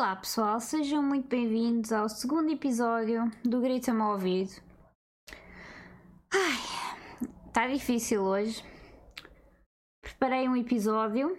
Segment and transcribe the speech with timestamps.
[0.00, 4.50] Olá pessoal, sejam muito bem-vindos ao segundo episódio do Grita-me ouvido.
[6.32, 8.64] Ai, está difícil hoje.
[10.00, 11.36] Preparei um episódio,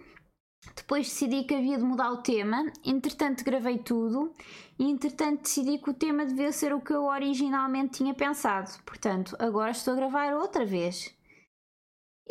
[0.76, 4.32] depois decidi que havia de mudar o tema, entretanto gravei tudo
[4.78, 8.70] e entretanto decidi que o tema devia ser o que eu originalmente tinha pensado.
[8.84, 11.12] Portanto, agora estou a gravar outra vez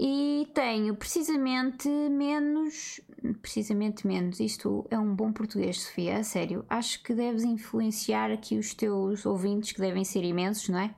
[0.03, 2.99] e tenho precisamente menos.
[3.39, 4.39] Precisamente menos.
[4.39, 6.65] Isto é um bom português, Sofia, a sério.
[6.67, 10.95] Acho que deves influenciar aqui os teus ouvintes, que devem ser imensos, não é?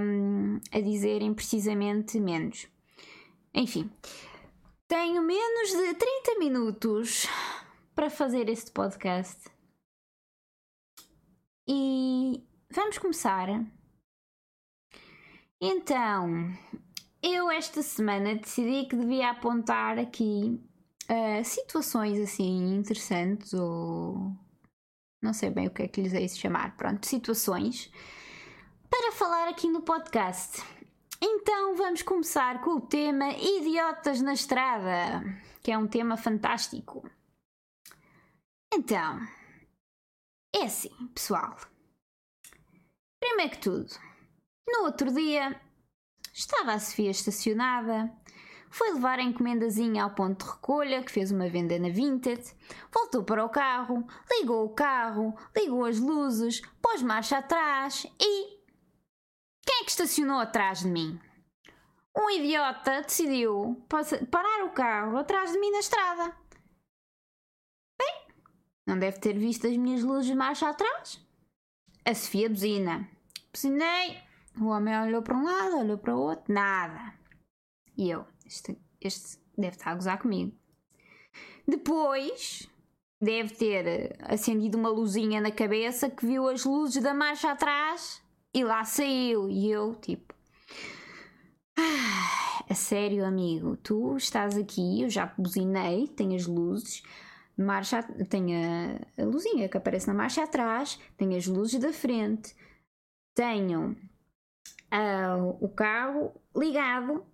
[0.00, 2.68] Um, a dizerem precisamente menos.
[3.52, 3.90] Enfim,
[4.86, 7.26] tenho menos de 30 minutos
[7.96, 9.50] para fazer este podcast.
[11.66, 13.48] E vamos começar.
[15.60, 16.56] Então,
[17.22, 20.60] eu esta semana decidi que devia apontar aqui
[21.10, 24.32] uh, situações assim interessantes ou
[25.20, 27.90] não sei bem o que é que lhes é isso chamar, pronto, situações
[28.88, 30.62] para falar aqui no podcast.
[31.20, 35.22] Então vamos começar com o tema Idiotas na Estrada,
[35.62, 37.08] que é um tema fantástico.
[38.72, 39.20] Então,
[40.54, 41.56] é assim, pessoal.
[43.20, 43.92] Primeiro que tudo,
[44.68, 45.60] no outro dia
[46.38, 48.12] Estava a Sofia estacionada.
[48.70, 52.40] Foi levar a encomendazinha ao ponto de recolha, que fez uma venda na Vinted.
[52.94, 58.56] Voltou para o carro, ligou o carro, ligou as luzes, pôs marcha atrás e.
[59.66, 61.20] Quem é que estacionou atrás de mim?
[62.16, 63.84] Um idiota decidiu
[64.30, 66.36] parar o carro atrás de mim na estrada.
[67.98, 68.28] Bem,
[68.86, 71.20] não deve ter visto as minhas luzes de marcha atrás.
[72.04, 73.08] A Sofia buzina.
[73.52, 74.27] Buzinei,
[74.60, 77.14] o homem olhou para um lado, olhou para o outro, nada.
[77.96, 80.52] E eu, este, este deve estar a gozar comigo.
[81.66, 82.68] Depois,
[83.20, 88.22] deve ter acendido uma luzinha na cabeça que viu as luzes da marcha atrás
[88.54, 89.48] e lá saiu.
[89.48, 90.34] E eu, tipo,
[91.76, 97.02] ah, a sério, amigo, tu estás aqui, eu já buzinei, tenho as luzes,
[97.56, 98.56] marcha, tenho
[99.18, 102.54] a, a luzinha que aparece na marcha atrás, tenho as luzes da frente,
[103.34, 103.96] tenho
[104.92, 107.26] uh, o carro ligado.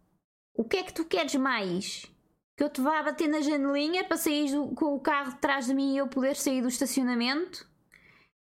[0.56, 2.06] O que é que tu queres mais?
[2.56, 5.94] Que eu te vá bater na janelinha para sair com o carro atrás de mim
[5.94, 7.68] e eu poder sair do estacionamento?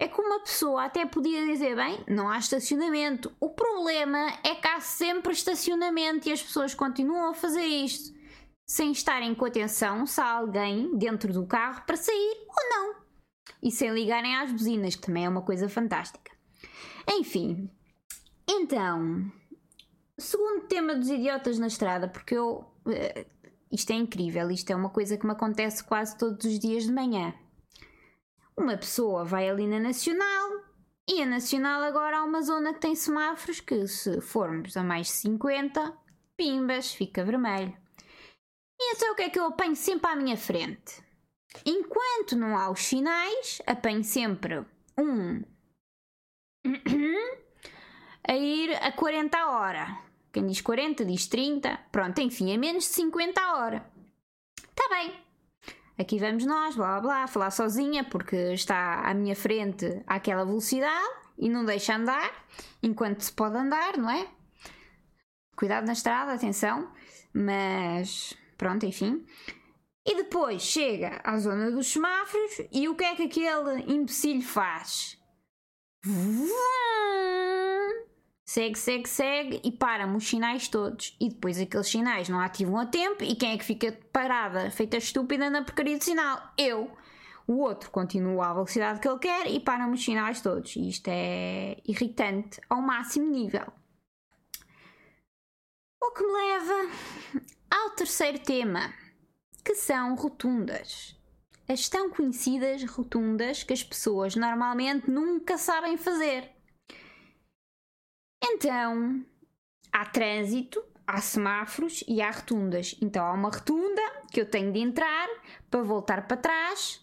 [0.00, 3.34] É que uma pessoa até podia dizer: bem, não há estacionamento.
[3.40, 8.16] O problema é que há sempre estacionamento e as pessoas continuam a fazer isto
[8.68, 12.94] sem estarem com atenção se há alguém dentro do carro para sair ou não.
[13.62, 16.30] E sem ligarem às buzinas, que também é uma coisa fantástica.
[17.08, 17.70] Enfim,
[18.48, 19.30] então,
[20.16, 22.64] segundo tema dos idiotas na estrada, porque eu.
[22.86, 23.38] Uh,
[23.70, 26.92] isto é incrível, isto é uma coisa que me acontece quase todos os dias de
[26.92, 27.34] manhã.
[28.56, 30.64] Uma pessoa vai ali na Nacional
[31.06, 35.06] e a Nacional agora há uma zona que tem semáforos que, se formos a mais
[35.08, 35.96] de 50,
[36.36, 37.76] pimbas, fica vermelho.
[38.80, 41.02] E então o que é que eu apanho sempre à minha frente?
[41.64, 44.64] Enquanto não há os sinais, apanho sempre
[44.98, 45.42] um
[48.28, 49.98] a ir a 40 a hora.
[50.30, 51.78] Quem diz 40 diz 30.
[51.90, 53.90] Pronto, enfim, a menos de 50 a hora.
[54.58, 55.14] Está bem.
[55.98, 61.48] Aqui vamos nós, blá blá falar sozinha porque está à minha frente àquela velocidade e
[61.48, 62.30] não deixa andar
[62.80, 64.28] enquanto se pode andar, não é?
[65.56, 66.92] Cuidado na estrada, atenção.
[67.32, 69.26] Mas pronto, enfim.
[70.06, 75.18] E depois chega à zona dos semáforos e o que é que aquele imbecil faz?
[78.48, 81.14] Segue, segue, segue e para-me os sinais todos.
[81.20, 84.96] E depois aqueles sinais não ativam a tempo e quem é que fica parada, feita
[84.96, 86.40] estúpida na porcaria de sinal?
[86.56, 86.90] Eu.
[87.46, 90.76] O outro continua à velocidade que ele quer e para-me os sinais todos.
[90.76, 93.70] E isto é irritante ao máximo nível.
[96.02, 96.90] O que me leva
[97.70, 98.94] ao terceiro tema,
[99.62, 101.14] que são rotundas.
[101.68, 106.57] As tão conhecidas rotundas que as pessoas normalmente nunca sabem fazer.
[108.58, 109.24] Então,
[109.92, 112.96] há trânsito, há semáforos e há rotundas.
[113.00, 114.02] Então, há uma rotunda
[114.32, 115.28] que eu tenho de entrar
[115.70, 117.00] para voltar para trás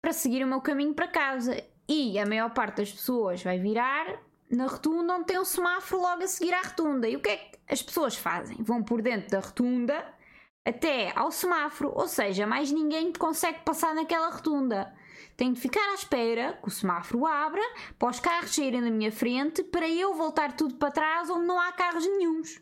[0.00, 1.60] para seguir o meu caminho para casa.
[1.88, 6.22] E a maior parte das pessoas vai virar na rotunda onde tem um semáforo logo
[6.22, 7.08] a seguir à rotunda.
[7.08, 8.58] E o que é que as pessoas fazem?
[8.60, 10.06] Vão por dentro da rotunda
[10.64, 14.94] até ao semáforo, ou seja, mais ninguém consegue passar naquela rotunda.
[15.36, 17.62] Tenho de ficar à espera que o semáforo abra
[17.98, 21.60] para os carros saírem na minha frente para eu voltar tudo para trás onde não
[21.60, 22.60] há carros nenhums.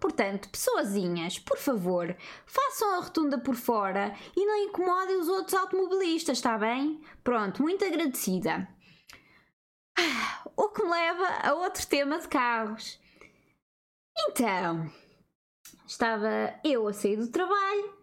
[0.00, 6.38] Portanto, pessoazinhas, por favor, façam a rotunda por fora e não incomodem os outros automobilistas,
[6.38, 7.00] está bem?
[7.22, 8.66] Pronto, muito agradecida.
[9.98, 12.98] Ah, o que me leva a outro tema de carros.
[14.18, 14.90] Então,
[15.86, 17.94] estava eu a sair do trabalho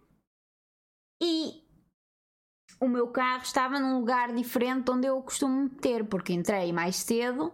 [1.21, 1.68] e
[2.79, 7.53] o meu carro estava num lugar diferente onde eu costumo ter, porque entrei mais cedo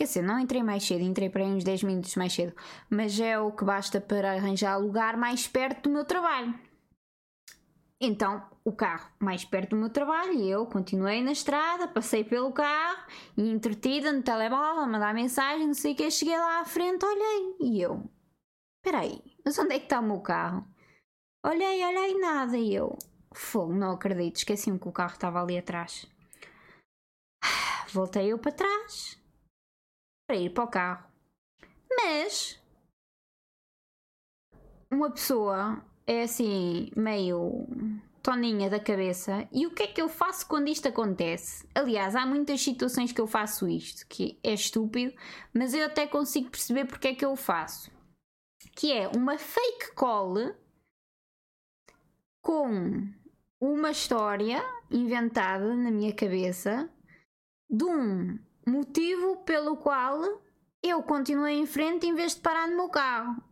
[0.00, 2.54] Quer dizer, não entrei mais cedo, entrei para aí uns 10 minutos mais cedo,
[2.88, 6.58] mas é o que basta para arranjar lugar mais perto do meu trabalho.
[8.00, 12.50] Então, o carro mais perto do meu trabalho e eu continuei na estrada, passei pelo
[12.50, 13.04] carro
[13.36, 17.04] e entretida no telemóvel, a mandar mensagem, não sei o que, cheguei lá à frente,
[17.04, 18.10] olhei e eu,
[18.78, 20.66] espera aí, mas onde é que está o meu carro?
[21.44, 22.96] Olhei, olhei, nada e eu,
[23.34, 26.06] fogo, não acredito, esqueci-me que o carro estava ali atrás.
[27.92, 29.18] Voltei eu para trás,
[30.28, 31.10] para ir para o carro.
[31.90, 32.60] Mas
[34.90, 37.66] uma pessoa é assim meio
[38.22, 41.66] toninha da cabeça e o que é que eu faço quando isto acontece?
[41.74, 45.14] Aliás, há muitas situações que eu faço isto, que é estúpido,
[45.54, 47.90] mas eu até consigo perceber porque é que eu faço.
[48.76, 50.54] Que é uma fake call
[52.42, 53.08] com
[53.60, 56.88] uma história inventada na minha cabeça
[57.68, 60.22] de um motivo pelo qual
[60.82, 63.42] eu continuei em frente em vez de parar no meu carro.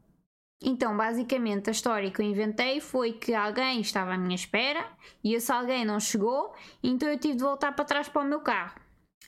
[0.61, 4.85] Então, basicamente, a história que eu inventei foi que alguém estava à minha espera
[5.23, 6.53] e esse alguém não chegou,
[6.83, 8.81] então eu tive de voltar para trás para o meu carro.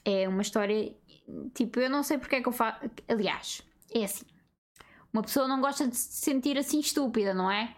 [0.05, 0.93] É uma história.
[1.55, 2.81] Tipo, eu não sei porque é que eu faço.
[3.07, 3.63] Aliás,
[3.95, 4.25] é assim.
[5.13, 7.77] Uma pessoa não gosta de se sentir assim estúpida, não é?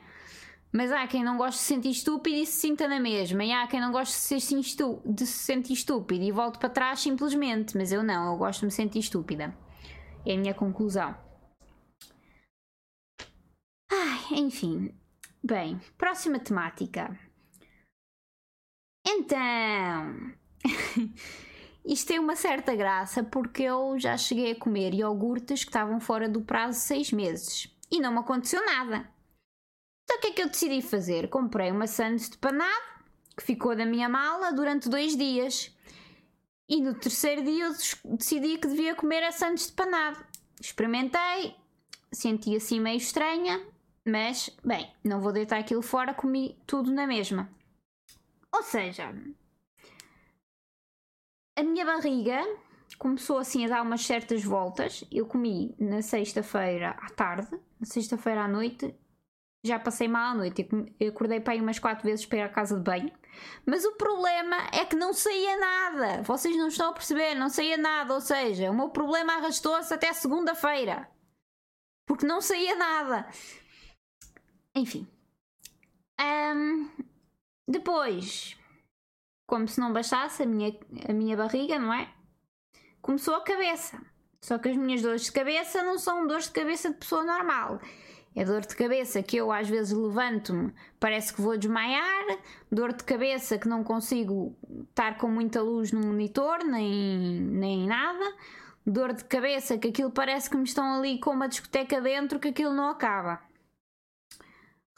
[0.72, 3.44] Mas há quem não gosta de se sentir estúpido e se sinta na mesma.
[3.44, 6.70] E há quem não gosta de, assim estu de se sentir estúpido e volte para
[6.70, 7.76] trás simplesmente.
[7.76, 9.54] Mas eu não, eu gosto de me sentir estúpida.
[10.24, 11.14] É a minha conclusão.
[13.90, 14.94] Ai, enfim.
[15.44, 17.18] Bem, próxima temática.
[19.06, 20.32] Então.
[21.84, 26.28] Isto tem uma certa graça porque eu já cheguei a comer iogurtes que estavam fora
[26.28, 29.10] do prazo de seis meses e não me aconteceu nada.
[30.12, 31.29] Então o que é que eu decidi fazer?
[31.29, 32.93] Comprei uma sandes de panado
[33.35, 35.75] que ficou na minha mala durante dois dias.
[36.69, 37.73] E no terceiro dia eu
[38.05, 40.23] decidi que devia comer a sandes de panado.
[40.61, 41.56] Experimentei,
[42.12, 43.67] senti assim meio estranha,
[44.06, 47.50] mas bem, não vou deitar aquilo fora, comi tudo na mesma.
[48.55, 49.14] Ou seja,
[51.56, 52.38] a minha barriga
[52.99, 55.05] começou assim a dar umas certas voltas.
[55.11, 57.50] Eu comi na sexta-feira à tarde,
[57.81, 58.94] na sexta-feira à noite,
[59.64, 60.69] já passei mal à noite.
[60.99, 63.12] Eu acordei para aí umas quatro vezes para ir à casa de banho.
[63.64, 66.23] Mas o problema é que não saía nada.
[66.23, 68.12] Vocês não estão a perceber, não saía nada.
[68.12, 71.09] Ou seja, o meu problema arrastou-se até segunda-feira.
[72.06, 73.29] Porque não saía nada.
[74.75, 75.06] Enfim.
[76.20, 76.88] Um,
[77.69, 78.56] depois,
[79.47, 80.76] como se não bastasse a minha,
[81.09, 82.12] a minha barriga, não é?
[83.00, 84.00] Começou a cabeça.
[84.41, 87.81] Só que as minhas dores de cabeça não são dores de cabeça de pessoa normal.
[88.34, 92.38] É dor de cabeça que eu às vezes levanto-me, parece que vou desmaiar,
[92.70, 94.56] dor de cabeça que não consigo
[94.88, 98.34] estar com muita luz no monitor, nem, nem nada,
[98.87, 102.49] dor de cabeça que aquilo parece que me estão ali com uma discoteca dentro que
[102.49, 103.43] aquilo não acaba.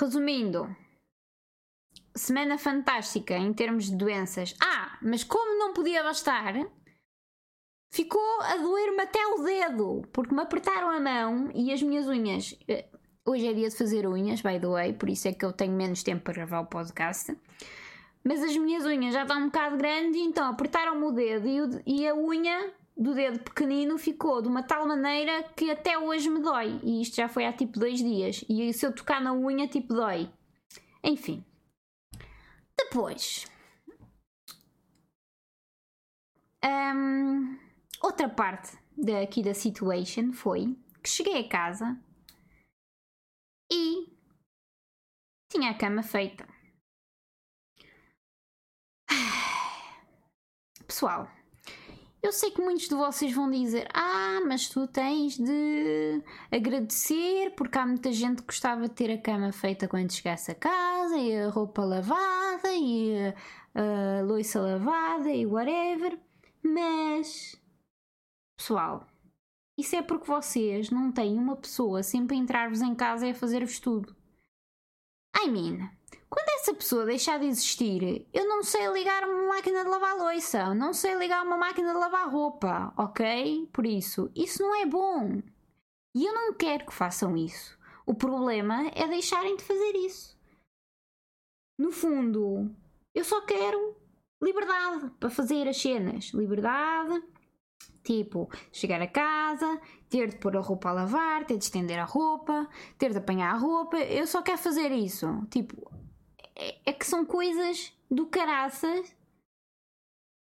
[0.01, 0.75] Resumindo,
[2.15, 4.55] semana fantástica em termos de doenças.
[4.63, 6.55] Ah, mas como não podia bastar,
[7.91, 12.57] ficou a doer-me até o dedo, porque me apertaram a mão e as minhas unhas
[12.69, 12.89] eh,
[13.27, 15.73] Hoje é dia de fazer unhas, by the way, por isso é que eu tenho
[15.73, 17.35] menos tempo para gravar o podcast.
[18.23, 21.83] Mas as minhas unhas já estão um bocado grandes, então apertaram-me o dedo e, o,
[21.87, 26.41] e a unha do dedo pequenino ficou de uma tal maneira que até hoje me
[26.41, 26.79] dói.
[26.83, 28.45] E isto já foi há tipo dois dias.
[28.47, 30.29] E se eu tocar na unha, tipo dói.
[31.03, 31.43] Enfim.
[32.77, 33.47] Depois.
[36.63, 37.59] Um,
[38.03, 41.99] outra parte daqui da situation foi que cheguei a casa
[43.75, 44.07] e
[45.51, 46.47] tinha a cama feita.
[50.87, 51.29] Pessoal,
[52.23, 57.79] eu sei que muitos de vocês vão dizer: Ah, mas tu tens de agradecer porque
[57.79, 61.37] há muita gente que gostava de ter a cama feita quando chegasse a casa, e
[61.37, 63.15] a roupa lavada, e
[63.75, 66.19] a, a louça lavada, e whatever.
[66.63, 67.61] Mas,
[68.57, 69.07] pessoal,
[69.77, 73.35] isso é porque vocês não têm uma pessoa sempre a entrar-vos em casa e a
[73.35, 74.15] fazer-vos tudo.
[75.37, 75.91] I mean,
[76.31, 80.75] quando essa pessoa deixar de existir, eu não sei ligar uma máquina de lavar louça,
[80.75, 83.69] não sei ligar uma máquina de lavar roupa, ok?
[83.73, 85.43] Por isso, isso não é bom.
[86.15, 87.79] E eu não quero que façam isso.
[88.07, 90.39] O problema é deixarem de fazer isso.
[91.79, 92.71] No fundo,
[93.15, 93.97] eu só quero
[94.43, 96.27] liberdade para fazer as cenas.
[96.27, 97.23] Liberdade,
[98.05, 102.05] tipo, chegar a casa, ter de pôr a roupa a lavar, ter de estender a
[102.05, 102.69] roupa,
[102.99, 103.97] ter de apanhar a roupa.
[103.97, 105.27] Eu só quero fazer isso.
[105.51, 105.91] Tipo,
[106.55, 109.17] é, é que são coisas do caraças,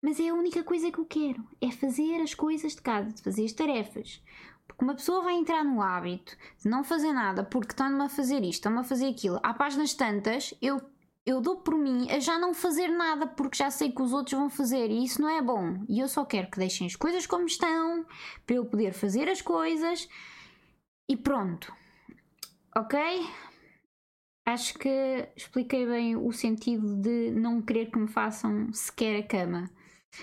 [0.02, 1.46] mas é a única coisa que eu quero.
[1.60, 4.20] É fazer as coisas de casa, fazer as tarefas.
[4.66, 8.42] Porque uma pessoa vai entrar no hábito de não fazer nada porque estão-me a fazer
[8.42, 9.38] isto, estão-me a fazer aquilo.
[9.42, 10.80] Há páginas tantas, eu
[11.24, 14.38] eu dou por mim a já não fazer nada porque já sei que os outros
[14.38, 15.84] vão fazer e isso não é bom.
[15.88, 18.04] E eu só quero que deixem as coisas como estão
[18.46, 20.08] para eu poder fazer as coisas
[21.08, 21.72] e pronto.
[22.76, 22.98] Ok?
[24.44, 29.70] Acho que expliquei bem o sentido de não querer que me façam sequer a cama.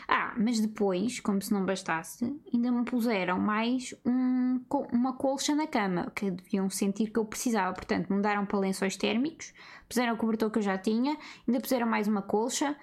[0.08, 5.66] Ah, mas depois, como se não bastasse, ainda me puseram mais um, uma colcha na
[5.68, 7.74] cama, que deviam sentir que eu precisava.
[7.74, 9.54] Portanto, mudaram para lençóis térmicos,
[9.88, 11.18] puseram o cobertor que eu já tinha,
[11.48, 12.78] ainda puseram mais uma colcha.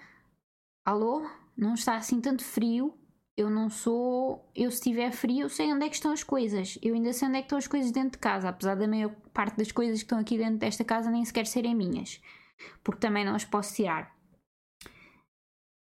[0.85, 1.29] Alô?
[1.57, 2.95] Não está assim tanto frio.
[3.37, 4.51] Eu não sou.
[4.55, 6.79] Eu, se tiver frio, sei onde é que estão as coisas.
[6.83, 9.15] Eu ainda sei onde é que estão as coisas dentro de casa, apesar da maior
[9.33, 12.21] parte das coisas que estão aqui dentro desta casa nem sequer serem minhas,
[12.83, 14.17] porque também não as posso tirar.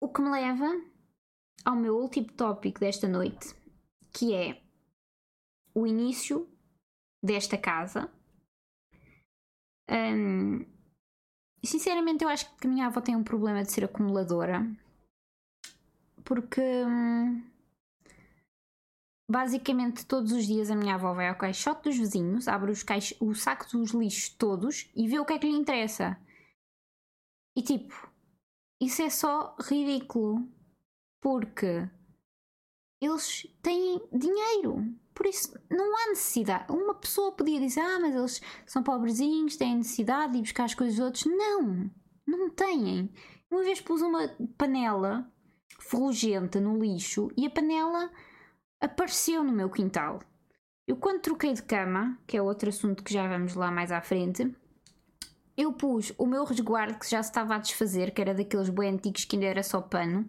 [0.01, 0.67] O que me leva
[1.65, 3.55] ao meu último tópico desta noite,
[4.13, 4.63] que é
[5.75, 6.49] o início
[7.23, 8.11] desta casa.
[9.91, 10.65] Um,
[11.65, 14.67] sinceramente, eu acho que a minha avó tem um problema de ser acumuladora,
[16.25, 17.43] porque hum,
[19.31, 23.15] basicamente todos os dias a minha avó vai ao caixote dos vizinhos, abre os caix
[23.21, 26.19] o saco dos lixos todos e vê o que é que lhe interessa.
[27.57, 28.11] E tipo,
[28.81, 30.49] isso é só ridículo
[31.23, 31.89] porque
[33.01, 34.85] eles têm dinheiro.
[35.15, 36.71] Por isso não há necessidade.
[36.71, 40.75] Uma pessoa podia dizer: Ah, mas eles são pobrezinhos, têm necessidade de ir buscar as
[40.75, 41.25] coisas dos outros.
[41.27, 41.91] Não,
[42.27, 43.11] não têm.
[43.51, 45.31] Uma vez pus uma panela
[45.79, 48.11] ferrugenta no lixo e a panela
[48.81, 50.21] apareceu no meu quintal.
[50.87, 54.01] Eu, quando troquei de cama, que é outro assunto que já vamos lá mais à
[54.01, 54.53] frente,
[55.57, 58.91] eu pus o meu resguardo que já se estava a desfazer, que era daqueles bem
[58.91, 60.29] antigos que ainda era só pano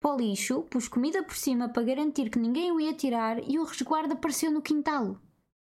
[0.00, 3.58] para o lixo, pus comida por cima para garantir que ninguém o ia tirar e
[3.58, 5.20] o resguardo apareceu no quintal.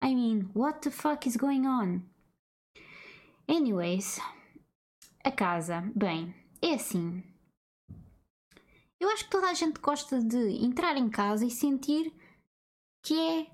[0.03, 2.01] I mean, what the fuck is going on?
[3.47, 4.19] Anyways,
[5.23, 7.23] a casa, bem, é assim.
[8.99, 12.11] Eu acho que toda a gente gosta de entrar em casa e sentir
[13.03, 13.47] que é.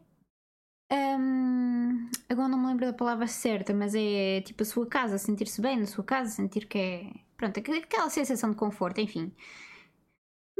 [0.92, 5.62] Um, agora não me lembro da palavra certa, mas é tipo a sua casa, sentir-se
[5.62, 7.12] bem na sua casa, sentir que é.
[7.36, 9.32] Pronto, aquela sensação de conforto, enfim.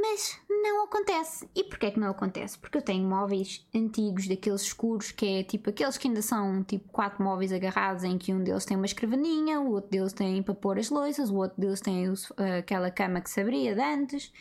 [0.00, 1.46] Mas não acontece.
[1.54, 2.58] E porquê é que não acontece?
[2.58, 6.88] Porque eu tenho móveis antigos, daqueles escuros, que é tipo aqueles que ainda são tipo
[6.90, 10.54] quatro móveis agarrados, em que um deles tem uma escrivaninha, o outro deles tem para
[10.54, 12.16] pôr as louças, o outro deles tem uh,
[12.58, 14.32] aquela cama que se abria de antes.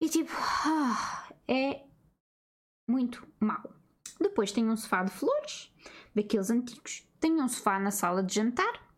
[0.00, 0.32] E tipo,
[0.64, 1.84] ah, é
[2.88, 3.74] muito mau.
[4.18, 5.70] Depois tenho um sofá de flores,
[6.14, 7.06] daqueles antigos.
[7.20, 8.88] Tenho um sofá na sala de jantar.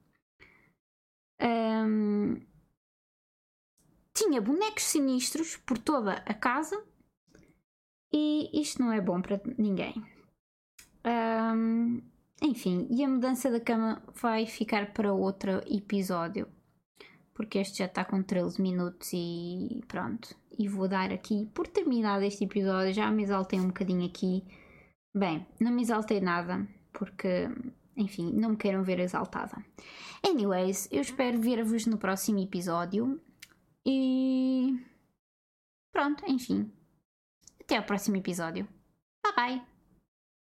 [1.43, 2.41] Um,
[4.21, 6.83] tinha bonecos sinistros por toda a casa
[8.13, 9.95] e isto não é bom para ninguém.
[11.05, 12.03] Um,
[12.43, 16.47] enfim, e a mudança da cama vai ficar para outro episódio,
[17.33, 20.37] porque este já está com 13 minutos e pronto.
[20.59, 24.45] E vou dar aqui, por terminado este episódio, já me exaltei um bocadinho aqui.
[25.15, 27.49] Bem, não me exaltei nada, porque,
[27.97, 29.65] enfim, não me queiram ver exaltada.
[30.23, 33.19] Anyways, eu espero ver-vos no próximo episódio.
[33.85, 34.79] E
[35.93, 36.71] pronto, enfim.
[37.61, 38.69] Até ao próximo episódio.
[39.23, 39.70] Bye bye!